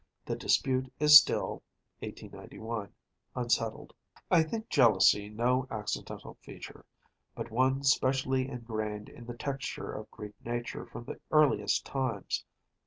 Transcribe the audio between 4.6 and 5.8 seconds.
jealousy no